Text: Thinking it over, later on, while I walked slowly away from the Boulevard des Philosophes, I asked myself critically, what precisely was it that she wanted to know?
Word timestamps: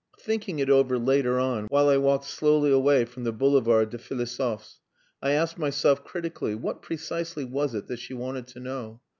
Thinking 0.19 0.57
it 0.57 0.67
over, 0.67 0.97
later 0.97 1.39
on, 1.39 1.65
while 1.67 1.87
I 1.87 1.97
walked 1.97 2.25
slowly 2.25 2.71
away 2.71 3.05
from 3.05 3.23
the 3.23 3.31
Boulevard 3.31 3.91
des 3.91 3.99
Philosophes, 3.99 4.79
I 5.21 5.33
asked 5.33 5.59
myself 5.59 6.03
critically, 6.03 6.55
what 6.55 6.81
precisely 6.81 7.45
was 7.45 7.75
it 7.75 7.85
that 7.85 7.99
she 7.99 8.15
wanted 8.15 8.47
to 8.47 8.59
know? 8.59 9.01